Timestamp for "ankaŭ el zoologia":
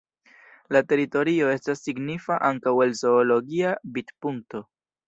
2.51-3.79